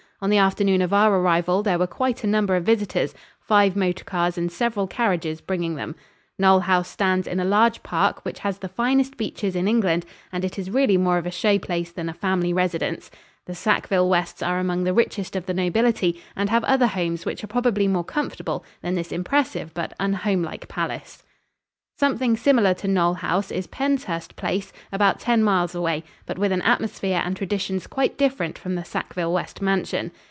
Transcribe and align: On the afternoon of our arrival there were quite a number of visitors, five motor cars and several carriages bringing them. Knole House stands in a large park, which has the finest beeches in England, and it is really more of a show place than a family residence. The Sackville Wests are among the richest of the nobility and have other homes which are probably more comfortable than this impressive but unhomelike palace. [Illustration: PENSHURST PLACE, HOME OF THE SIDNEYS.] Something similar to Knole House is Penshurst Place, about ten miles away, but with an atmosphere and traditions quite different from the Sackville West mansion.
On 0.23 0.29
the 0.29 0.37
afternoon 0.37 0.83
of 0.83 0.93
our 0.93 1.19
arrival 1.19 1.63
there 1.63 1.79
were 1.79 1.87
quite 1.87 2.23
a 2.23 2.27
number 2.27 2.55
of 2.55 2.63
visitors, 2.63 3.15
five 3.39 3.75
motor 3.75 4.03
cars 4.03 4.37
and 4.37 4.51
several 4.51 4.85
carriages 4.85 5.41
bringing 5.41 5.73
them. 5.73 5.95
Knole 6.37 6.59
House 6.59 6.89
stands 6.89 7.25
in 7.27 7.39
a 7.39 7.43
large 7.43 7.81
park, 7.81 8.23
which 8.23 8.37
has 8.37 8.59
the 8.59 8.69
finest 8.69 9.17
beeches 9.17 9.55
in 9.55 9.67
England, 9.67 10.05
and 10.31 10.45
it 10.45 10.59
is 10.59 10.69
really 10.69 10.95
more 10.95 11.17
of 11.17 11.25
a 11.25 11.31
show 11.31 11.57
place 11.57 11.91
than 11.91 12.07
a 12.07 12.13
family 12.13 12.53
residence. 12.53 13.09
The 13.47 13.55
Sackville 13.55 14.07
Wests 14.07 14.43
are 14.43 14.59
among 14.59 14.83
the 14.83 14.93
richest 14.93 15.35
of 15.35 15.47
the 15.47 15.55
nobility 15.55 16.21
and 16.35 16.51
have 16.51 16.63
other 16.65 16.85
homes 16.85 17.25
which 17.25 17.43
are 17.43 17.47
probably 17.47 17.87
more 17.87 18.03
comfortable 18.03 18.63
than 18.83 18.93
this 18.93 19.11
impressive 19.11 19.73
but 19.73 19.93
unhomelike 19.99 20.67
palace. 20.67 21.23
[Illustration: 22.03 22.17
PENSHURST 22.17 22.43
PLACE, 22.43 22.45
HOME 22.47 22.57
OF 22.57 22.63
THE 22.63 22.69
SIDNEYS.] 22.71 22.77
Something 22.81 22.93
similar 22.95 23.13
to 23.13 23.17
Knole 23.19 23.19
House 23.19 23.51
is 23.51 23.67
Penshurst 23.67 24.35
Place, 24.35 24.73
about 24.91 25.19
ten 25.19 25.43
miles 25.43 25.75
away, 25.75 26.03
but 26.25 26.39
with 26.39 26.51
an 26.51 26.63
atmosphere 26.63 27.21
and 27.23 27.37
traditions 27.37 27.85
quite 27.85 28.17
different 28.17 28.57
from 28.57 28.73
the 28.73 28.83
Sackville 28.85 29.31
West 29.31 29.61
mansion. 29.61 30.09